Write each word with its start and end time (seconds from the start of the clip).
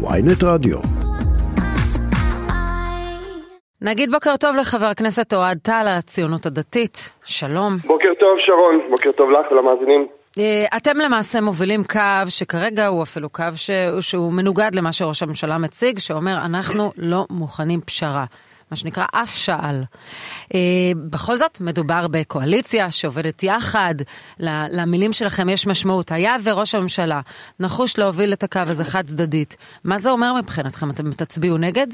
ויינט 0.00 0.44
רדיו. 0.44 0.78
נגיד 3.80 4.10
בוקר 4.10 4.36
טוב 4.36 4.56
לחבר 4.56 4.86
הכנסת 4.86 5.34
אוהד 5.34 5.58
טל, 5.62 5.84
הציונות 5.88 6.46
הדתית. 6.46 7.12
שלום. 7.24 7.76
בוקר 7.86 8.08
טוב 8.20 8.38
שרון, 8.46 8.80
בוקר 8.90 9.12
טוב 9.12 9.30
לך 9.30 9.52
ולמאזינים. 9.52 10.06
אה, 10.38 10.64
אתם 10.76 10.96
למעשה 10.96 11.40
מובילים 11.40 11.84
קו 11.84 12.00
שכרגע 12.28 12.86
הוא 12.86 13.02
אפילו 13.02 13.28
קו 13.28 13.44
ש... 13.54 13.70
שהוא 14.00 14.32
מנוגד 14.32 14.74
למה 14.74 14.92
שראש 14.92 15.22
הממשלה 15.22 15.58
מציג, 15.58 15.98
שאומר 15.98 16.36
אנחנו 16.44 16.90
לא 16.96 17.26
מוכנים 17.30 17.80
פשרה. 17.80 18.24
מה 18.70 18.76
שנקרא 18.76 19.04
אף 19.22 19.30
שעל. 19.34 19.82
אה, 20.54 20.58
בכל 21.10 21.36
זאת, 21.36 21.58
מדובר 21.60 22.06
בקואליציה 22.10 22.90
שעובדת 22.90 23.42
יחד, 23.42 23.94
למילים 24.78 25.12
שלכם 25.12 25.48
יש 25.48 25.66
משמעות. 25.66 26.12
היה 26.12 26.36
וראש 26.44 26.74
הממשלה 26.74 27.20
נחוש 27.60 27.98
להוביל 27.98 28.32
את 28.32 28.42
הקו 28.42 28.60
הזה 28.66 28.84
חד 28.84 29.02
צדדית, 29.06 29.56
מה 29.84 29.98
זה 29.98 30.10
אומר 30.10 30.32
מבחינתכם? 30.38 30.90
אתם 30.90 31.10
תצביעו 31.10 31.58
נגד? 31.58 31.86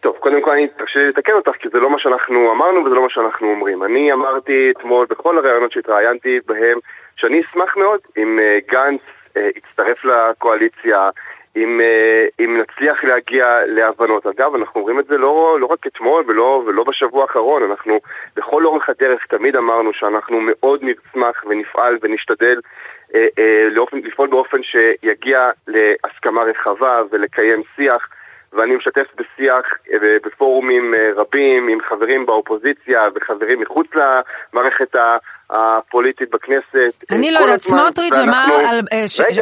טוב, 0.00 0.16
קודם 0.20 0.42
כל 0.42 0.50
אני 0.50 0.68
תרשה 0.68 1.00
לי 1.00 1.08
לתקן 1.08 1.32
אותך, 1.32 1.50
כי 1.50 1.68
זה 1.72 1.80
לא 1.80 1.90
מה 1.90 1.98
שאנחנו 1.98 2.52
אמרנו 2.52 2.84
וזה 2.84 2.94
לא 2.94 3.02
מה 3.02 3.10
שאנחנו 3.10 3.50
אומרים. 3.50 3.82
אני 3.82 4.12
אמרתי 4.12 4.70
אתמול 4.70 5.06
בכל 5.10 5.38
הראיונות 5.38 5.72
שהתראיינתי 5.72 6.38
בהם, 6.46 6.78
שאני 7.16 7.40
אשמח 7.40 7.76
מאוד 7.76 8.00
אם 8.16 8.38
uh, 8.38 8.72
גנץ 8.72 9.00
uh, 9.34 9.40
יצטרף 9.56 10.04
לקואליציה, 10.04 11.08
אם, 11.56 11.80
uh, 11.80 12.44
אם 12.44 12.56
נצליח 12.56 13.04
להגיע 13.04 13.44
להבנות. 13.66 14.26
אגב, 14.26 14.54
אנחנו 14.54 14.80
אומרים 14.80 15.00
את 15.00 15.06
זה 15.06 15.18
לא, 15.18 15.56
לא 15.60 15.66
רק 15.66 15.86
אתמול 15.86 16.24
ולא, 16.28 16.62
ולא 16.66 16.84
בשבוע 16.84 17.22
האחרון, 17.22 17.62
אנחנו 17.62 18.00
לכל 18.36 18.64
אורך 18.66 18.88
הדרך 18.88 19.26
תמיד 19.26 19.56
אמרנו 19.56 19.92
שאנחנו 19.92 20.40
מאוד 20.40 20.80
נשמח 20.82 21.44
ונפעל 21.46 21.98
ונשתדל 22.02 22.58
uh, 22.58 23.14
uh, 23.14 23.40
לאופן, 23.70 23.98
לפעול 23.98 24.28
באופן 24.28 24.58
שיגיע 24.62 25.50
להסכמה 25.68 26.42
רחבה 26.42 27.02
ולקיים 27.10 27.62
שיח. 27.76 28.08
ואני 28.54 28.76
משתף 28.76 29.06
בשיח 29.16 29.64
אה, 29.92 30.16
בפורומים 30.24 30.94
אה, 30.94 31.10
רבים 31.16 31.68
עם 31.68 31.78
חברים 31.88 32.26
באופוזיציה 32.26 33.00
וחברים 33.14 33.60
מחוץ 33.60 33.86
למערכת 33.94 34.96
הפוליטית 35.50 36.30
בכנסת. 36.30 37.04
אני 37.10 37.30
לא 37.30 37.38
יודעת, 37.38 37.60
סמוטריץ' 37.60 38.18
אמר, 38.18 38.46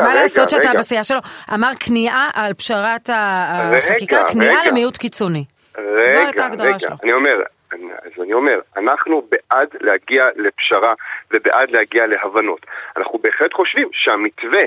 מה 0.03 0.15
לעשות 0.15 0.51
שאתה 0.51 0.71
בסיעה 0.79 1.05
שלו, 1.05 1.19
אמר 1.55 1.71
כניעה 1.81 2.31
על 2.35 2.55
פשרת 2.55 3.11
החקיקה, 3.13 4.23
כניעה 4.33 4.67
למיעוט 4.67 4.97
קיצוני. 4.97 5.45
רגע, 5.79 6.13
זו 6.13 6.19
הייתה 6.19 6.43
ההגדרה 6.43 6.79
שלו. 6.79 6.97
אני 7.03 7.13
אומר, 7.13 7.43
אז 7.73 8.23
אני 8.23 8.33
אומר, 8.33 8.61
אנחנו 8.77 9.23
בעד 9.31 9.69
להגיע 9.81 10.25
לפשרה 10.37 10.95
ובעד 11.31 11.71
להגיע 11.71 12.07
להבנות. 12.07 12.67
אנחנו 12.97 13.19
בהחלט 13.19 13.53
חושבים 13.53 13.89
שהמתווה 13.93 14.63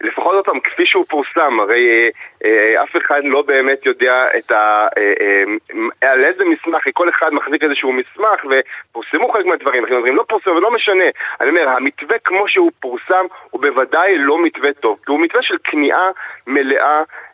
לפחות 0.00 0.34
עוד 0.34 0.44
פעם, 0.44 0.60
כפי 0.60 0.86
שהוא 0.86 1.04
פורסם, 1.08 1.60
הרי 1.60 1.88
אה, 1.88 2.08
אה, 2.44 2.82
אף 2.82 2.96
אחד 2.96 3.20
לא 3.24 3.42
באמת 3.42 3.86
יודע 3.86 4.26
את 4.38 4.50
ה, 4.50 4.86
אה, 4.98 5.12
אה, 5.20 6.12
על 6.12 6.24
איזה 6.24 6.44
מסמך, 6.44 6.82
כל 6.94 7.08
אחד 7.08 7.34
מחזיק 7.34 7.64
איזשהו 7.64 7.92
מסמך 7.92 8.44
ופורסמו 8.44 9.28
חלק 9.28 9.46
מהדברים, 9.46 9.82
אנחנו 9.82 9.96
אומרים 9.96 10.16
לא 10.16 10.24
פורסם 10.28 10.50
ולא 10.50 10.70
משנה. 10.70 11.04
אני 11.40 11.50
אומר, 11.50 11.68
המתווה 11.68 12.18
כמו 12.24 12.48
שהוא 12.48 12.70
פורסם 12.80 13.26
הוא 13.50 13.60
בוודאי 13.60 14.18
לא 14.18 14.42
מתווה 14.42 14.72
טוב, 14.72 14.98
כי 15.06 15.12
הוא 15.12 15.20
מתווה 15.20 15.42
של 15.42 15.56
כניעה 15.64 16.10
מלאה 16.46 16.86
אה, 16.86 16.98
אה, 16.98 17.27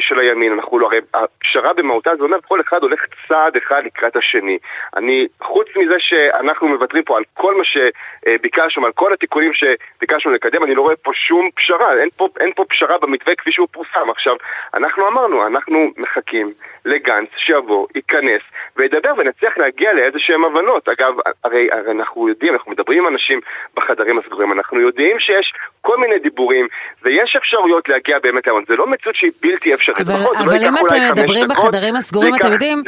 של 0.00 0.20
הימין. 0.20 0.52
אנחנו 0.52 0.78
לא, 0.78 0.86
הרי 0.86 0.98
הפשרה 1.14 1.72
במהותה 1.72 2.16
זה 2.16 2.22
אומר 2.22 2.38
כל 2.48 2.60
אחד 2.60 2.82
הולך 2.82 3.00
צעד 3.28 3.56
אחד 3.56 3.84
לקראת 3.84 4.16
השני. 4.16 4.58
אני, 4.96 5.26
חוץ 5.42 5.66
מזה 5.76 5.94
שאנחנו 5.98 6.68
מוותרים 6.68 7.04
פה 7.04 7.16
על 7.16 7.22
כל 7.34 7.54
מה 7.54 7.64
שביקשנו, 7.64 8.86
על 8.86 8.92
כל 8.92 9.12
התיקונים 9.12 9.52
שביקשנו 9.52 10.32
לקדם, 10.32 10.64
אני 10.64 10.74
לא 10.74 10.82
רואה 10.82 10.96
פה 10.96 11.10
שום 11.14 11.50
פשרה, 11.54 11.98
אין 12.00 12.08
פה, 12.16 12.28
אין 12.40 12.52
פה 12.56 12.64
פשרה 12.68 12.98
במתווה 12.98 13.34
כפי 13.34 13.52
שהוא 13.52 13.68
פורסם. 13.72 14.10
עכשיו, 14.10 14.36
אנחנו 14.74 15.08
אמרנו, 15.08 15.46
אנחנו 15.46 15.90
מחכים 15.96 16.46
לגנץ 16.84 17.28
שיבוא, 17.36 17.86
ייכנס 17.94 18.42
וידבר 18.76 19.12
ונצליח 19.16 19.58
להגיע 19.58 19.92
לאיזה 19.92 20.18
שהם 20.18 20.44
הבנות. 20.44 20.88
אגב, 20.88 21.14
הרי, 21.44 21.68
הרי 21.72 21.90
אנחנו 21.90 22.28
יודעים, 22.28 22.54
אנחנו 22.54 22.72
מדברים 22.72 23.06
עם 23.06 23.12
אנשים 23.12 23.40
בחדרים 23.74 24.18
הסגורים, 24.18 24.52
אנחנו 24.52 24.80
יודעים 24.80 25.18
שיש 25.18 25.52
כל 25.80 25.96
מיני 25.96 26.18
דיבורים 26.18 26.68
ויש 27.02 27.36
אפשרויות 27.36 27.88
להגיע 27.88 28.18
באמת 28.18 28.46
להבנות. 28.46 28.66
זה 28.66 28.76
לא 28.76 28.86
מציאות 28.86 29.16
שהיא 29.16 29.32
בלתי 29.42 29.74
אפשרית. 29.74 30.00
אבל, 30.00 30.22
נכון, 30.22 30.36
אבל 30.36 30.60
לא 30.60 30.68
אם 30.68 30.74
אתם 30.86 30.96
מדברים 31.12 31.48
בחדרים 31.48 31.96
הסגורים, 31.96 32.34
אתם 32.34 32.52
יודעים 32.52 32.82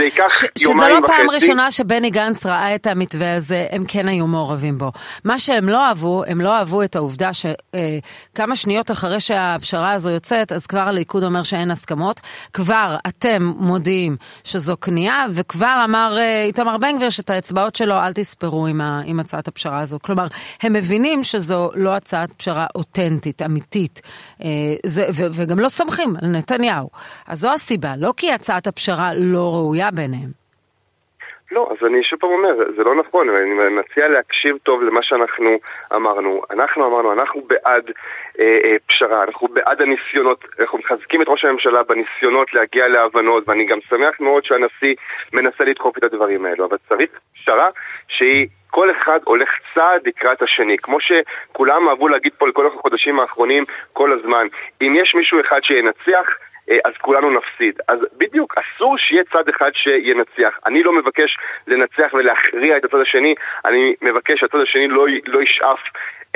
שזה 0.59 0.88
לא 0.88 0.98
פעם 1.06 1.31
ראשונה 1.31 1.70
שבני 1.70 2.10
גנץ 2.10 2.47
ראה 2.47 2.75
את 2.75 2.86
המתווה 2.86 3.36
הזה, 3.36 3.66
הם 3.70 3.84
כן 3.88 4.09
היו 4.09 4.26
מעורבים 4.26 4.78
בו. 4.78 4.92
מה 5.25 5.38
שהם 5.38 5.69
לא 5.69 5.87
אהבו, 5.87 6.25
הם 6.26 6.41
לא 6.41 6.56
אהבו 6.56 6.82
את 6.82 6.97
העובדה 6.97 7.31
שכמה 7.32 8.56
שניות 8.56 8.91
אחרי 8.91 9.20
שהפשרה 9.20 9.92
הזו 9.92 10.10
יוצאת, 10.10 10.53
אז 10.53 10.66
כבר 10.66 10.81
הליכוד 10.81 11.25
אומר 11.25 11.42
שאין 11.42 11.70
הסכמות. 11.70 12.20
כבר 12.53 12.97
אתם 13.06 13.53
מודיעים 13.56 14.16
שזו 14.44 14.76
כניעה, 14.81 15.26
וכבר 15.32 15.82
אמר 15.84 16.16
אה, 16.19 16.44
איתמר 16.44 16.78
בן 16.78 16.97
גביר 16.97 17.10
שאת 17.10 17.31
האצבעות 17.31 17.76
שלו 17.76 17.94
אל 17.94 18.12
תספרו 18.12 18.66
עם, 18.66 18.81
ה, 18.81 19.03
עם 19.04 19.20
הצעת 19.20 19.48
הפשרה 19.48 19.81
הזו. 19.81 19.98
כלומר, 20.03 20.26
הם 20.62 20.72
מבינים 20.72 21.25
שזו 21.25 21.70
לא 21.75 21.94
הצעת 21.94 22.32
פשרה 22.32 22.66
אותנטית, 22.75 23.42
אמיתית, 23.42 24.00
אה, 24.44 24.48
זה, 24.87 25.06
ו, 25.14 25.22
וגם 25.32 25.58
לא 25.58 25.69
סומכים 25.69 26.14
על 26.22 26.28
נתניהו. 26.38 26.88
אז 27.28 27.38
זו 27.38 27.53
הסיבה, 27.53 27.88
לא 27.99 28.12
כי 28.16 28.32
הצעת 28.32 28.66
הפשרה 28.66 29.10
לא 29.15 29.54
ראויה 29.54 29.91
בעיניהם. 29.91 30.49
לא, 31.53 31.69
אז 31.71 31.87
אני 31.87 32.04
שוב 32.04 32.21
פעם 32.21 32.31
אומר, 32.31 32.54
זה 32.76 32.82
לא 32.82 32.94
נכון, 32.94 33.28
אני 33.28 33.75
מציע 33.75 34.09
להקשיב 34.09 34.56
טוב 34.62 34.82
למה 34.82 35.03
שאנחנו 35.03 35.59
אמרנו. 35.94 36.43
אנחנו 36.50 36.87
אמרנו, 36.87 37.12
אנחנו 37.12 37.41
בעד 37.41 37.91
אה, 38.41 38.59
אה, 38.65 38.76
פשרה, 38.87 39.22
אנחנו 39.22 39.49
בעד 39.49 39.82
הניסיונות, 39.82 40.44
אנחנו 40.60 40.78
מחזקים 40.78 41.22
את 41.22 41.28
ראש 41.28 41.44
הממשלה 41.44 41.82
בניסיונות 41.82 42.55
להגיע 42.55 42.88
להבנות, 42.88 43.49
ואני 43.49 43.66
גם 43.66 43.78
שמח 43.88 44.20
מאוד 44.20 44.44
שהנשיא 44.44 44.94
מנסה 45.32 45.65
לדחוף 45.65 45.99
את 45.99 46.05
הדברים 46.05 46.44
האלו, 46.44 46.66
אבל 46.66 46.76
צריך 46.88 47.10
פשרה 47.34 47.69
שהיא 48.09 48.49
כל 48.71 48.91
אחד 48.91 49.19
הולך 49.25 49.49
צעד 49.75 50.01
לקראת 50.06 50.43
השני, 50.43 50.79
כמו 50.79 50.99
שכולם 51.01 51.89
אהבו 51.89 52.09
להגיד 52.09 52.33
פה 52.39 52.49
לכל 52.49 52.67
החודשים 52.67 53.21
האחרונים 53.21 53.65
כל 53.93 54.12
הזמן. 54.12 54.47
אם 54.83 54.97
יש 54.97 55.15
מישהו 55.15 55.41
אחד 55.41 55.61
שינצח, 55.62 56.27
אה, 56.71 56.77
אז 56.84 56.93
כולנו 57.01 57.31
נפסיד. 57.31 57.81
אז 57.89 57.99
בדיוק, 58.19 58.55
אסור 58.59 58.99
שיהיה 58.99 59.23
צד 59.33 59.49
אחד 59.56 59.71
שינצח. 59.73 60.59
אני 60.67 60.83
לא 60.83 60.93
מבקש 60.93 61.39
לנצח 61.67 62.15
ולהכריע 62.15 62.77
את 62.77 62.84
הצד 62.84 63.01
השני, 63.01 63.34
אני 63.65 63.95
מבקש 64.03 64.41
שהצד 64.41 64.59
השני 64.61 64.89
לא, 64.89 65.06
לא 65.27 65.43
ישאף 65.43 65.79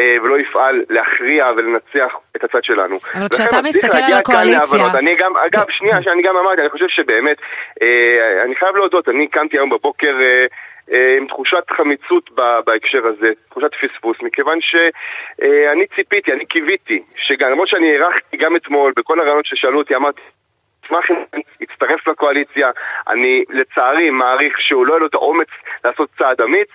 אה, 0.01 0.17
ולא 0.23 0.39
יפעל 0.39 0.85
להכריע 0.91 1.47
ולנצח 1.57 2.17
את 2.37 2.45
הצד 2.45 2.65
שלנו. 2.65 2.97
אבל 3.15 3.29
כשאתה 3.29 3.63
מסתכל 3.63 3.97
על 3.97 4.13
הקואליציה... 4.13 4.87
אני 4.99 5.15
גם, 5.17 5.33
אגב, 5.37 5.65
שנייה, 5.71 6.03
שאני 6.03 6.23
גם 6.23 6.37
אמרתי, 6.37 6.61
אני 6.61 6.71
חושב 6.71 6.89
שבאמת, 6.89 7.37
אה, 7.83 8.43
אני 8.45 8.57
חייב 8.57 8.77
להודות, 8.77 9.09
אני 9.09 9.29
קמתי 9.29 9.59
היום 9.59 9.71
בבוקר... 9.71 10.17
אה, 10.93 11.17
עם 11.17 11.27
תחושת 11.27 11.71
חמיצות 11.71 12.31
בהקשר 12.67 13.07
הזה, 13.07 13.31
תחושת 13.49 13.71
פספוס, 13.81 14.17
מכיוון 14.23 14.59
שאני 14.61 15.87
ציפיתי, 15.97 16.33
אני 16.33 16.47
קיוויתי, 16.47 17.03
למרות 17.41 17.69
שאני 17.69 17.97
הערכתי 17.97 18.37
גם 18.37 18.57
אתמול, 18.57 18.93
בכל 18.97 19.21
הרעיונות 19.21 19.47
ששאלו 19.47 19.79
אותי, 19.79 19.95
אמרתי, 19.97 20.21
אשמח 20.87 21.11
אם 21.11 21.41
יצטרף 21.61 22.09
לקואליציה, 22.09 22.69
אני 23.09 23.45
לצערי 23.49 24.11
מעריך 24.11 24.61
שהוא 24.61 24.87
לא 24.87 24.93
יהיה 24.93 25.01
לו 25.01 25.07
את 25.07 25.15
האומץ 25.15 25.49
לעשות 25.85 26.09
צעד 26.19 26.41
אמיץ, 26.41 26.69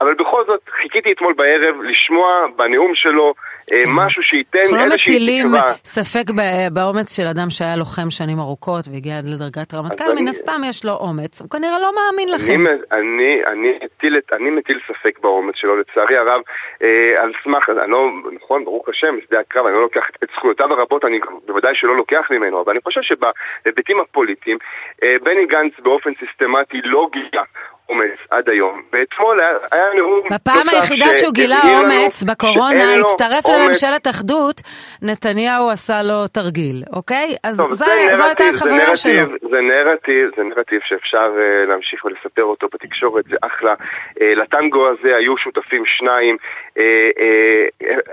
אבל 0.00 0.14
בכל 0.14 0.44
זאת 0.46 0.60
חיכיתי 0.68 1.12
אתמול 1.12 1.32
בערב 1.32 1.82
לשמוע 1.82 2.46
בנאום 2.56 2.94
שלו 2.94 3.34
אה. 3.38 3.53
משהו 3.86 4.22
שייתן 4.22 4.58
איזושהי 4.58 4.74
תקווה. 4.74 4.84
אנחנו 4.84 4.88
לא 4.88 4.94
מטילים 4.94 5.46
ספק 5.84 6.24
באומץ 6.72 7.16
של 7.16 7.26
אדם 7.26 7.50
שהיה 7.50 7.76
לוחם 7.76 8.10
שנים 8.10 8.38
ארוכות 8.38 8.84
והגיע 8.92 9.18
עד 9.18 9.24
לדרגת 9.24 9.74
רמטכ"ל, 9.74 10.14
מן 10.14 10.28
הסתם 10.28 10.60
יש 10.68 10.84
לו 10.84 10.92
אומץ, 10.92 11.40
הוא 11.40 11.50
כנראה 11.50 11.78
לא 11.78 11.92
מאמין 11.94 12.28
לכם. 12.28 12.64
אני, 12.92 13.42
אני, 13.46 13.78
מטיל, 13.84 14.16
אני 14.32 14.50
מטיל 14.50 14.80
ספק 14.88 15.18
באומץ 15.18 15.54
שלו, 15.56 15.76
לצערי 15.80 16.16
הרב, 16.16 16.40
אה, 16.82 17.22
על 17.22 17.32
סמך, 17.44 17.68
אני 17.82 17.90
לא, 17.90 18.10
נכון, 18.32 18.64
ברוך 18.64 18.88
השם, 18.88 19.16
בשדה 19.22 19.40
הקרב, 19.40 19.66
אני 19.66 19.74
לא 19.74 19.82
לוקח 19.82 20.04
את 20.24 20.28
זכויותיו 20.36 20.72
הרבות, 20.72 21.04
אני 21.04 21.20
בוודאי 21.46 21.74
שלא 21.74 21.96
לוקח 21.96 22.26
ממנו, 22.30 22.62
אבל 22.62 22.72
אני 22.72 22.80
חושב 22.84 23.00
שבהיבטים 23.02 24.00
הפוליטיים, 24.00 24.58
אה, 25.02 25.14
בני 25.22 25.46
גנץ 25.46 25.72
באופן 25.82 26.10
סיסטמטי 26.20 26.80
לא 26.84 27.08
גילה 27.12 27.42
אומץ 27.88 28.18
עד 28.30 28.48
היום, 28.48 28.82
ואתמול 28.92 29.40
היה, 29.72 29.84
נאום... 29.96 30.20
בפעם 30.30 30.68
היחידה 30.68 31.14
שהוא 31.14 31.34
גילה 31.34 31.60
אומץ 31.78 32.22
בקורונה, 32.22 32.94
הצטרף 32.94 33.44
לממשלת 33.48 34.06
אחדות, 34.06 34.60
נתניהו 35.02 35.70
עשה 35.70 36.02
לו 36.02 36.28
תרגיל, 36.28 36.82
אוקיי? 36.92 37.36
אז 37.42 37.56
טוב, 37.56 37.72
זה, 37.72 37.84
זה 37.84 38.16
זו 38.16 38.24
הייתה 38.24 38.44
החוויה 38.54 38.96
שלו. 38.96 39.26
זה 39.50 39.60
נרטיב, 39.60 40.30
זה 40.36 40.42
נרטיב 40.42 40.80
שאפשר 40.84 41.32
uh, 41.34 41.68
להמשיך 41.68 42.04
ולספר 42.04 42.44
אותו 42.44 42.66
בתקשורת, 42.74 43.24
זה 43.24 43.36
אחלה. 43.42 43.74
Uh, 43.74 44.22
לטנגו 44.36 44.88
הזה 44.88 45.16
היו 45.16 45.38
שותפים 45.38 45.82
שניים, 45.86 46.36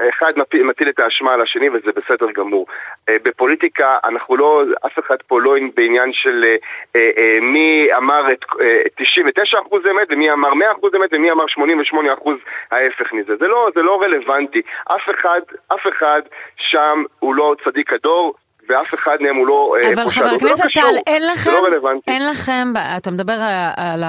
אחד 0.10 0.32
מפיל, 0.36 0.64
מטיל 0.64 0.90
את 0.90 1.00
האשמה 1.00 1.34
על 1.34 1.42
השני 1.42 1.70
וזה 1.70 1.92
בסדר 1.96 2.32
גמור. 2.32 2.66
Uh, 3.10 3.14
בפוליטיקה 3.24 3.98
אנחנו 4.06 4.38
לא, 4.38 4.64
אף 4.86 5.00
אחד 5.00 5.16
פה 5.28 5.42
לא 5.42 5.56
בעניין 5.76 6.14
של 6.14 6.46
מי 7.42 7.88
אמר 7.98 8.32
את 8.32 8.44
uh, 8.44 8.58
99 8.98 9.60
אחוז 9.60 9.82
אמת 9.92 10.08
ומי 10.10 10.32
אמר 10.32 10.54
100 10.54 10.72
אחוז 10.72 10.96
אמת 10.96 11.10
ומי 11.14 11.32
אמר 11.32 11.48
88 11.48 12.14
אחוז 12.14 12.38
ההפך 12.72 13.14
מזה. 13.14 13.36
זה 13.36 13.48
לא, 13.48 13.70
זה 13.76 13.82
לא 13.82 14.02
רלוונטי. 14.02 14.62
אף 14.86 15.10
אחד, 15.10 15.42
אף 15.74 15.88
אחד 15.88 16.22
שם 16.58 17.04
הוא 17.20 17.36
לא 17.36 17.56
צדיק 17.64 17.94
הדור. 17.94 18.34
ואף 18.70 18.94
אחד 18.94 19.18
מהם 19.22 19.36
הוא 19.36 19.48
לא 19.48 19.74
חושד. 19.84 20.00
אבל 20.00 20.10
חבר 20.10 20.36
הכנסת 20.36 20.64
טל, 20.74 20.96
אין 21.08 21.28
לכם, 21.28 21.52
לא 21.52 21.90
אין 22.08 22.28
לכם, 22.28 22.74
אתה 22.98 23.12
מדבר 23.12 23.38
על 23.78 24.04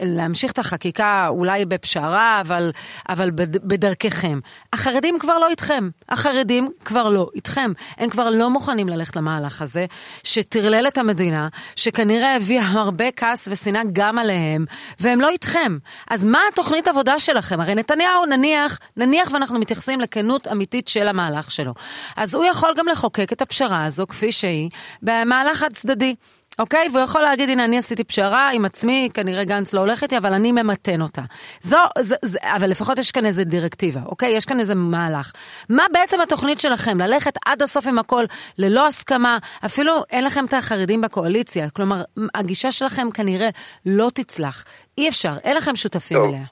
להמשיך 0.00 0.52
את 0.52 0.58
החקיקה 0.58 1.26
אולי 1.28 1.64
בפשרה, 1.64 2.40
אבל, 2.40 2.70
אבל 3.08 3.30
בדרככם. 3.64 4.38
החרדים 4.72 5.18
כבר 5.18 5.38
לא 5.38 5.48
איתכם. 5.48 5.88
החרדים 6.08 6.70
כבר 6.84 7.10
לא 7.10 7.28
איתכם. 7.34 7.72
הם 7.98 8.10
כבר 8.10 8.30
לא 8.30 8.50
מוכנים 8.50 8.88
ללכת 8.88 9.16
למהלך 9.16 9.62
הזה, 9.62 9.86
שטרלל 10.24 10.86
את 10.88 10.98
המדינה, 10.98 11.48
שכנראה 11.76 12.36
הביא 12.36 12.60
הרבה 12.64 13.10
כעס 13.10 13.48
ושנאה 13.50 13.82
גם 13.92 14.18
עליהם, 14.18 14.64
והם 15.00 15.20
לא 15.20 15.28
איתכם. 15.28 15.78
אז 16.10 16.24
מה 16.24 16.38
התוכנית 16.52 16.88
עבודה 16.88 17.18
שלכם? 17.18 17.60
הרי 17.60 17.74
נתניהו, 17.74 18.26
נניח, 18.26 18.78
נניח 18.96 19.30
ואנחנו 19.32 19.58
מתייחסים 19.58 20.00
לכנות 20.00 20.48
אמיתית 20.48 20.88
של 20.88 21.08
המהלך 21.08 21.50
שלו. 21.50 21.72
אז 22.16 22.34
הוא 22.34 22.44
יכול 22.44 22.72
גם 22.76 22.86
לחוקק 22.88 23.32
את 23.32 23.42
הפשרה 23.42 23.75
הזו 23.84 24.06
כפי 24.06 24.32
שהיא, 24.32 24.70
במהלך 25.02 25.62
הצדדי. 25.62 26.14
אוקיי? 26.58 26.88
והוא 26.92 27.04
יכול 27.04 27.20
להגיד, 27.20 27.48
הנה, 27.48 27.64
אני 27.64 27.78
עשיתי 27.78 28.04
פשרה 28.04 28.50
עם 28.50 28.64
עצמי, 28.64 29.08
כנראה 29.14 29.44
גנץ 29.44 29.72
לא 29.72 29.80
הולך 29.80 30.02
איתי, 30.02 30.16
אבל 30.18 30.32
אני 30.32 30.52
ממתן 30.52 31.02
אותה. 31.02 31.22
זו, 31.60 31.76
זו, 32.00 32.14
זו, 32.22 32.38
אבל 32.42 32.70
לפחות 32.70 32.98
יש 32.98 33.10
כאן 33.10 33.26
איזה 33.26 33.44
דירקטיבה, 33.44 34.00
אוקיי? 34.06 34.36
יש 34.36 34.44
כאן 34.44 34.60
איזה 34.60 34.74
מהלך. 34.74 35.32
מה 35.68 35.82
בעצם 35.92 36.20
התוכנית 36.20 36.60
שלכם? 36.60 36.98
ללכת 36.98 37.34
עד 37.46 37.62
הסוף 37.62 37.86
עם 37.86 37.98
הכל, 37.98 38.24
ללא 38.58 38.86
הסכמה, 38.86 39.38
אפילו 39.64 39.92
אין 40.10 40.24
לכם 40.24 40.44
את 40.44 40.54
החרדים 40.54 41.00
בקואליציה. 41.00 41.70
כלומר, 41.70 42.02
הגישה 42.34 42.72
שלכם 42.72 43.10
כנראה 43.10 43.48
לא 43.86 44.10
תצלח. 44.14 44.64
אי 44.98 45.08
אפשר, 45.08 45.34
אין 45.44 45.56
לכם 45.56 45.76
שותפים 45.76 46.18
טוב. 46.18 46.26
אליה. 46.28 46.44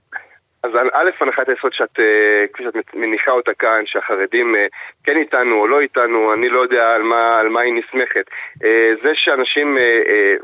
אז 0.64 0.70
א', 0.93 1.11
הנחת 1.20 1.49
היסוד 1.49 1.72
שאת, 1.72 2.00
אה, 2.00 2.44
כפי 2.52 2.62
שאת 2.64 2.94
מניחה 2.94 3.31
אותה 3.31 3.55
כאן, 3.55 3.82
שהחרדים 3.87 4.56
אה, 4.56 4.66
כן 5.05 5.16
איתנו 5.16 5.61
או 5.61 5.66
לא 5.66 5.81
איתנו, 5.81 6.32
אני 6.32 6.49
לא 6.49 6.61
יודע 6.61 6.90
על 6.94 7.02
מה, 7.02 7.38
על 7.38 7.49
מה 7.49 7.61
היא 7.61 7.75
נסמכת. 7.75 8.25
אה, 8.64 8.93
זה 9.02 9.11
שאנשים 9.14 9.78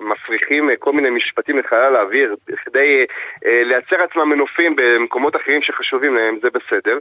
מפריחים 0.01 0.71
כל 0.79 0.93
מיני 0.93 1.11
משפטים 1.11 1.59
לחלל 1.59 1.97
האוויר 1.97 2.37
כדי 2.65 3.07
לייצר 3.45 4.03
עצמם 4.03 4.29
מנופים 4.29 4.77
במקומות 4.77 5.37
אחרים 5.37 5.63
שחשובים 5.63 6.15
להם, 6.15 6.39
זה 6.43 6.49
בסדר. 6.51 6.99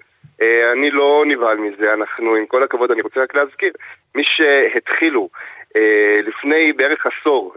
אני 0.74 0.92
לא 0.92 1.24
נבהל 1.28 1.58
מזה, 1.58 1.94
אנחנו, 1.94 2.36
עם 2.36 2.46
כל 2.46 2.64
הכבוד, 2.64 2.92
אני 2.92 3.02
רוצה 3.02 3.24
רק 3.24 3.36
להזכיר, 3.36 3.72
מי 4.16 4.24
שהתחילו 4.24 5.30
לפני 6.24 6.74
בערך 6.74 7.06
עשור 7.06 7.56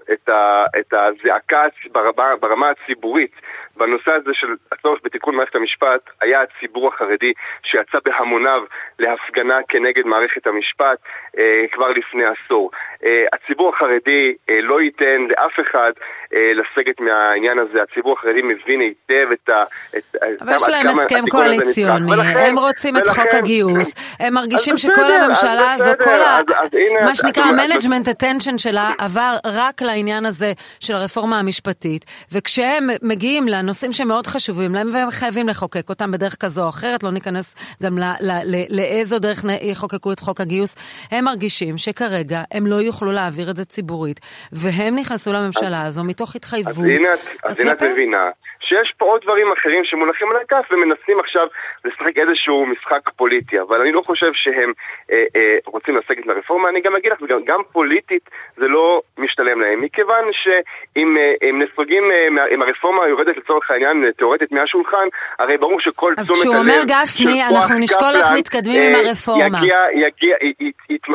את 0.78 0.92
הזעקה 0.92 1.66
ברמה, 1.92 2.36
ברמה 2.36 2.70
הציבורית 2.70 3.32
בנושא 3.76 4.10
הזה 4.10 4.30
של 4.34 4.46
הצורך 4.72 5.00
בתיקון 5.04 5.34
מערכת 5.34 5.54
המשפט 5.54 6.00
היה 6.20 6.42
הציבור 6.42 6.88
החרדי 6.88 7.32
שיצא 7.62 7.98
בהמוניו 8.04 8.62
להפגנה 8.98 9.58
כנגד 9.68 10.06
מערכת 10.06 10.46
המשפט 10.46 10.98
אה, 11.38 11.64
כבר 11.72 11.88
לפני 11.88 12.24
עשור. 12.24 12.70
אה, 13.04 13.24
הציבור 13.32 13.72
החרדי 13.76 14.34
אה, 14.50 14.58
לא 14.62 14.80
ייתן 14.80 15.26
לאף 15.28 15.52
אחד 15.60 15.92
אה, 16.34 16.52
לסגת 16.54 17.00
מהעניין 17.00 17.58
הזה, 17.58 17.82
הציבור 17.82 18.12
החרדי 18.18 18.42
מבין 18.42 18.80
היטב 18.80 19.26
את 19.32 19.48
ה... 19.48 19.62
את, 19.98 20.16
אבל 20.40 20.54
יש 20.56 20.68
להם 20.68 20.88
הסכם 20.88 21.24
קואליציוני, 21.30 22.12
הם 22.36 22.58
רוצים 22.58 22.96
את 22.96 23.06
חוק 23.06 23.34
הגיוס, 23.34 23.94
הם 24.20 24.34
מרגישים 24.34 24.76
שכל 24.76 25.12
הממשלה 25.12 25.72
הזו, 25.72 25.90
כל 26.04 26.20
ה... 26.20 26.40
מה 27.04 27.14
שנקרא 27.14 27.44
המנג'מנט 27.44 28.01
attention 28.08 28.58
שלה 28.58 28.92
עבר 28.98 29.36
רק 29.46 29.82
לעניין 29.82 30.26
הזה 30.26 30.52
של 30.80 30.94
הרפורמה 30.94 31.38
המשפטית, 31.38 32.04
וכשהם 32.32 32.86
מגיעים 33.02 33.48
לנושאים 33.48 33.92
שמאוד 33.92 34.26
חשובים 34.26 34.74
להם 34.74 34.90
והם 34.94 35.10
חייבים 35.10 35.48
לחוקק 35.48 35.88
אותם 35.88 36.10
בדרך 36.10 36.36
כזו 36.40 36.64
או 36.64 36.68
אחרת, 36.68 37.02
לא 37.02 37.10
ניכנס 37.10 37.54
גם 37.82 37.98
לאיזו 38.70 39.18
דרך 39.18 39.44
יחוקקו 39.62 40.12
את 40.12 40.20
חוק 40.20 40.40
הגיוס, 40.40 40.76
הם 41.10 41.24
מרגישים 41.24 41.78
שכרגע 41.78 42.40
הם 42.52 42.66
לא 42.66 42.74
יוכלו 42.74 43.12
להעביר 43.12 43.50
את 43.50 43.56
זה 43.56 43.64
ציבורית, 43.64 44.20
והם 44.52 44.94
נכנסו 44.96 45.32
לממשלה 45.32 45.82
הזו 45.82 46.04
מתוך 46.04 46.36
התחייבות. 46.36 46.72
אז 47.44 47.54
הנה 47.58 47.72
את 47.72 47.82
מבינה 47.82 48.30
שיש 48.60 48.94
פה 48.98 49.04
עוד 49.04 49.20
דברים 49.22 49.52
אחרים 49.52 49.84
שמונחים 49.84 50.30
על 50.30 50.36
הכף 50.36 50.70
ומנסים 50.70 51.20
עכשיו 51.20 51.46
לשחק 51.84 52.18
איזשהו 52.18 52.66
משחק 52.66 53.10
פוליטי, 53.16 53.60
אבל 53.60 53.80
אני 53.80 53.92
לא 53.92 54.02
חושב 54.06 54.32
שהם 54.34 54.72
אה, 55.12 55.24
אה, 55.36 55.56
רוצים 55.66 55.96
לסגת 55.96 56.26
לרפורמה, 56.26 56.68
אני 56.68 56.80
גם 56.80 56.96
אגיד 56.96 57.12
לך, 57.12 57.18
גם, 57.28 57.40
גם 57.46 57.60
פוליטית 57.92 58.30
זה 58.56 58.68
לא 58.68 59.02
משתלם 59.18 59.60
להם, 59.60 59.80
מכיוון 59.80 60.24
שאם 60.32 61.16
אה, 61.16 61.52
נסוגים, 61.52 62.04
אה, 62.10 62.54
אם 62.54 62.62
הרפורמה 62.62 63.08
יורדת 63.08 63.36
לצורך 63.36 63.70
העניין 63.70 64.04
אה, 64.04 64.12
תאורטית 64.12 64.52
מהשולחן, 64.52 65.06
הרי 65.38 65.58
ברור 65.58 65.80
שכל 65.80 66.14
תשומת 66.14 66.28
הלב... 66.28 66.30
אז 66.30 66.40
כשהוא 66.40 66.56
אומר 66.56 66.80
גפני, 66.84 67.44
אנחנו 67.44 67.78
נשקול 67.78 68.14
איך 68.14 68.28
מתקדמים 68.34 68.82
עם 68.82 69.06
הרפורמה. 69.06 69.58
יגיע, 69.58 69.78
יגיע, 69.92 70.36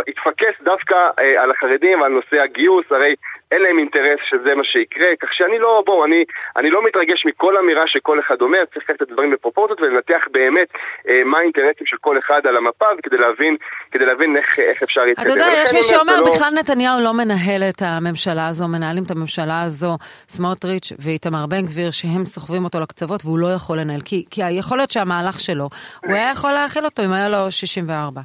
יתפקס 0.08 0.62
דווקא 0.64 0.96
אה, 1.20 1.44
על 1.44 1.52
החרדים 1.52 2.02
ועל 2.02 2.12
נושא 2.12 2.42
הגיוס, 2.44 2.86
הרי 2.92 3.16
אין 3.52 3.62
להם 3.62 3.80
אינטרס 3.80 4.20
שזה 4.30 4.56
מה 4.56 4.64
שיקרה, 4.64 5.08
כך 5.22 5.34
שאני 5.34 5.60
לא, 5.60 5.84
בואו, 5.86 6.06
אני, 6.06 6.26
אני 6.58 6.70
לא 6.70 6.86
מתרגש 6.86 7.26
מכל 7.26 7.58
אמירה 7.58 7.88
שכל 7.88 8.20
אחד 8.20 8.42
אומר, 8.42 8.66
צריך 8.74 8.90
לקחת 8.90 9.02
את 9.02 9.10
הדברים 9.10 9.32
בפרופורציות 9.32 9.82
ולנתח 9.82 10.22
באמת 10.32 10.68
אה, 11.10 11.24
מה 11.26 11.38
האינטרסים 11.38 11.86
של 11.86 11.98
כל 12.02 12.20
אחד 12.20 12.42
על 12.48 12.58
המפה 12.58 12.86
כדי 13.04 13.18
להבין, 13.18 13.56
כדי 13.92 14.06
להבין 14.06 14.38
איך, 14.38 14.60
איך 14.60 14.84
אפשר 14.84 15.02
להתקדם. 15.02 15.26
אתה 15.26 15.34
יודע, 15.34 15.48
יש 15.64 15.74
מי 15.74 15.84
שאומר, 15.84 16.22
לא... 16.22 16.32
בכלל 16.32 16.54
נתניהו 16.60 17.02
לא 17.02 17.14
מנהל 17.14 17.64
את 17.70 17.82
הממשלה 17.82 18.48
הזו, 18.48 18.68
מנהלים 18.68 19.04
את 19.04 19.12
הממשלה 19.12 19.64
הזו, 19.64 19.98
סמוטריץ' 20.28 20.94
ואיתמר 21.00 21.46
בן 21.46 21.66
גביר, 21.66 21.92
שהם 21.92 22.26
סוחבים 22.26 22.64
אותו 22.64 22.80
לקצוות 22.80 23.26
והוא 23.26 23.40
לא 23.40 23.48
יכול 23.48 23.80
לנהל, 23.80 24.02
כי, 24.06 24.26
כי 24.32 24.42
יכול 24.50 24.78
להיות 24.78 24.92
שהמהלך 24.92 25.40
שלו, 25.40 25.70
הוא 26.06 26.14
היה 26.14 26.32
יכול 26.32 26.52
להכיל 26.52 26.86
אותו 26.86 27.06
אם 27.06 27.14
היה 27.14 27.30
לו 27.30 27.52
64. 27.52 28.22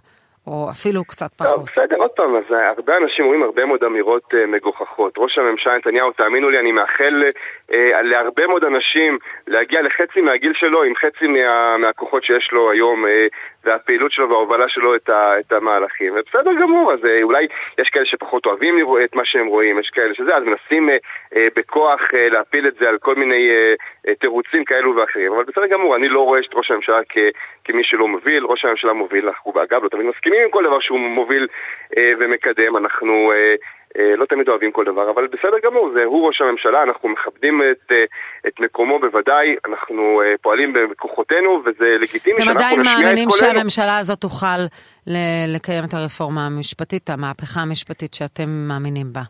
או 0.47 0.71
אפילו 0.71 1.05
קצת 1.05 1.31
פחות. 1.37 1.55
טוב, 1.55 1.67
בסדר, 1.73 1.97
עוד 1.97 2.11
פעם, 2.11 2.37
אז 2.37 2.53
אה, 2.53 2.69
הרבה 2.69 2.97
אנשים 2.97 3.25
אומרים 3.25 3.43
הרבה 3.43 3.65
מאוד 3.67 3.85
אמירות 3.85 4.35
uh, 4.35 4.47
מגוחכות. 4.47 5.15
ראש 5.19 5.39
הממשלה 5.39 5.77
נתניהו, 5.77 6.13
תאמינו 6.13 6.51
לי, 6.51 6.59
אני 6.59 6.73
מאחל 6.73 7.23
uh, 7.71 7.75
להרבה 8.03 8.47
מאוד 8.47 8.65
אנשים 8.65 9.19
להגיע 9.47 9.83
לחצי 9.83 10.21
מהגיל 10.21 10.53
שלו 10.55 10.83
עם 10.83 10.95
חצי 10.95 11.27
מה, 11.27 11.77
מהכוחות 11.77 12.25
שיש 12.25 12.53
לו 12.53 12.71
היום. 12.71 13.05
Uh, 13.05 13.09
והפעילות 13.65 14.13
שלו 14.13 14.31
וההובלה 14.31 14.69
שלו 14.69 14.97
את, 14.97 15.09
ה, 15.09 15.41
את 15.41 15.53
המהלכים. 15.53 16.13
ובסדר 16.13 16.51
גמור, 16.61 16.93
אז 16.93 16.99
אולי 17.23 17.47
יש 17.79 17.89
כאלה 17.89 18.07
שפחות 18.07 18.47
אוהבים 18.47 18.79
לראות 18.79 19.01
את 19.05 19.15
מה 19.15 19.25
שהם 19.25 19.47
רואים, 19.47 19.79
יש 19.79 19.91
כאלה 19.91 20.15
שזה, 20.15 20.37
אז 20.37 20.43
מנסים 20.43 20.91
אה, 20.91 20.97
אה, 21.37 21.49
בכוח 21.57 22.01
אה, 22.15 22.29
להפיל 22.29 22.67
את 22.67 22.75
זה 22.75 22.89
על 22.89 22.99
כל 22.99 23.15
מיני 23.15 23.51
אה, 23.51 23.75
אה, 24.09 24.15
תירוצים 24.15 24.65
כאלו 24.65 24.97
ואחרים. 24.97 25.33
אבל 25.33 25.45
בסדר 25.45 25.67
גמור, 25.67 25.97
אני 25.97 26.09
לא 26.09 26.21
רואה 26.21 26.41
את 26.41 26.55
ראש 26.55 26.71
הממשלה 26.71 27.01
כ, 27.09 27.19
כמי 27.65 27.85
שלא 27.85 28.09
מוביל, 28.09 28.45
ראש 28.45 28.65
הממשלה 28.65 28.93
מוביל, 28.93 29.27
אנחנו 29.27 29.53
אגב 29.63 29.85
לא 29.85 29.89
תמיד 29.89 30.07
מסכימים 30.07 30.43
עם 30.43 30.51
כל 30.51 30.65
דבר 30.65 30.81
שהוא 30.81 30.99
מוביל 30.99 31.47
אה, 31.97 32.13
ומקדם, 32.19 32.77
אנחנו... 32.77 33.33
אה, 33.33 33.37
אה, 33.37 33.55
לא 34.17 34.27
תמיד 34.27 34.49
אוהבים 34.49 34.73
כל 34.73 34.85
דבר, 34.85 35.11
אבל 35.11 35.27
בסדר 35.27 35.59
גמור, 35.65 35.91
זה 35.95 36.05
הוא 36.05 36.27
ראש 36.27 36.41
הממשלה, 36.41 36.83
אנחנו 36.83 37.09
מכבדים 37.09 37.63
את, 37.71 37.93
אה, 37.93 38.05
את 38.49 38.61
מקומו 38.61 38.99
בוודאי, 39.01 39.57
אנחנו 39.69 40.23
אה, 40.23 40.35
פועלים 40.43 40.73
בכוחותינו 40.91 41.63
וזה 41.65 41.85
לגיטימי 42.01 42.37
שאנחנו 42.37 42.55
נשמיע 42.55 42.69
את 42.69 42.75
קולנו. 42.75 42.81
אתם 42.81 42.81
עדיין 42.81 42.83
מאמינים 42.83 43.29
שהממשלה 43.31 43.99
הזאת 43.99 44.21
תוכל 44.21 44.61
לקיים 45.55 45.85
את 45.85 45.95
הרפורמה 45.95 46.47
המשפטית, 46.47 47.11
המהפכה 47.11 47.61
המשפטית 47.61 48.15
שאתם 48.15 48.49
מאמינים 48.69 49.07
בה? 49.13 49.23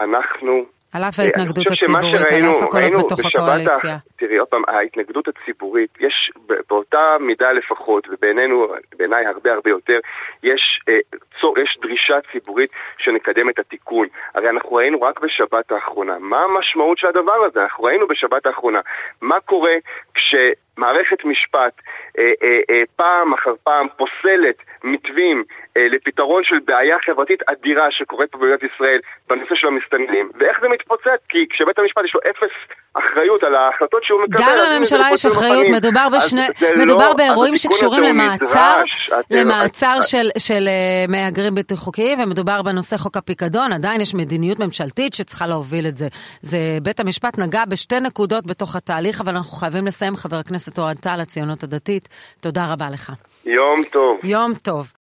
אנחנו 0.00 0.64
על 0.92 1.02
אף 1.04 1.18
ההתנגדות 1.18 1.66
הציבורית, 1.70 2.32
על 2.32 2.50
אף 2.50 2.62
הקולות 2.62 3.04
בתוך 3.04 3.20
הקואליציה. 3.26 3.96
תראי, 4.16 4.36
עוד 4.36 4.48
פעם, 4.48 4.62
ההתנגדות 4.68 5.28
הציבורית, 5.28 5.90
יש 6.00 6.30
באותה 6.68 7.16
מידה 7.20 7.52
לפחות, 7.52 8.08
ובעינינו, 8.10 8.66
בעיניי 8.98 9.26
הרבה 9.26 9.52
הרבה 9.52 9.70
יותר, 9.70 9.98
יש, 10.42 10.80
אה, 10.88 10.98
צור, 11.40 11.58
יש 11.58 11.78
דרישה 11.82 12.18
ציבורית 12.32 12.70
שנקדם 12.98 13.48
את 13.48 13.58
התיקון. 13.58 14.06
הרי 14.34 14.50
אנחנו 14.50 14.72
ראינו 14.72 15.02
רק 15.02 15.20
בשבת 15.20 15.72
האחרונה. 15.72 16.18
מה 16.18 16.42
המשמעות 16.42 16.98
של 16.98 17.06
הדבר 17.06 17.44
הזה? 17.46 17.62
אנחנו 17.62 17.84
ראינו 17.84 18.08
בשבת 18.08 18.46
האחרונה. 18.46 18.80
מה 19.20 19.40
קורה 19.40 19.74
כש... 20.14 20.34
מערכת 20.80 21.24
משפט 21.24 21.74
אה, 22.18 22.32
אה, 22.42 22.60
אה, 22.70 22.82
פעם 22.96 23.32
אחר 23.32 23.54
פעם 23.64 23.86
פוסלת 23.96 24.56
מתווים 24.84 25.44
אה, 25.76 25.88
לפתרון 25.88 26.44
של 26.44 26.58
בעיה 26.64 26.96
חברתית 27.06 27.40
אדירה 27.48 27.90
שקורית 27.90 28.30
פה 28.30 28.38
במדינת 28.38 28.62
ישראל 28.62 28.98
בנושא 29.28 29.54
של 29.54 29.66
המסתננים. 29.66 30.30
ואיך 30.38 30.58
זה 30.62 30.68
מתפוצץ? 30.68 31.20
כי 31.28 31.46
כשבית 31.50 31.78
המשפט 31.78 32.04
יש 32.04 32.14
לו 32.14 32.20
אפס 32.30 32.54
אחריות 32.94 33.42
על 33.42 33.54
ההחלטות 33.54 34.04
שהוא 34.04 34.22
מקבל... 34.22 34.42
גם 34.42 34.56
לממשלה 34.56 35.04
יש 35.12 35.26
אחריות, 35.26 35.66
מדובר, 35.68 36.08
בשני, 36.16 36.46
מדובר 36.76 37.08
לא, 37.08 37.14
באירועים 37.14 37.56
שקשורים 37.56 38.02
למעצר, 38.02 38.82
למעצר 39.30 39.96
את... 39.98 40.02
של, 40.02 40.28
של 40.38 40.68
uh, 40.68 41.10
מהגרים 41.10 41.54
בלתי 41.54 41.76
חוקיים, 41.76 42.20
ומדובר 42.20 42.62
בנושא 42.62 42.96
חוק 42.96 43.16
הפיקדון, 43.16 43.72
עדיין 43.72 44.00
יש 44.00 44.14
מדיניות 44.14 44.58
ממשלתית 44.58 45.14
שצריכה 45.14 45.46
להוביל 45.46 45.86
את 45.86 45.96
זה. 45.96 46.08
זה 46.40 46.58
בית 46.82 47.00
המשפט 47.00 47.38
נגע 47.38 47.64
בשתי 47.68 48.00
נקודות 48.00 48.46
בתוך 48.46 48.76
התהליך, 48.76 49.20
אבל 49.20 49.34
אנחנו 49.36 49.56
חייבים 49.56 49.86
לסיים, 49.86 50.16
חבר 50.16 50.36
הכנסת 50.36 50.78
אוהד 50.78 50.96
טל, 50.96 51.20
הציונות 51.20 51.62
הדתית. 51.62 52.08
תודה 52.40 52.72
רבה 52.72 52.86
לך. 52.92 53.12
יום 53.44 53.76
טוב. 53.92 54.18
יום 54.22 54.54
טוב. 54.70 54.92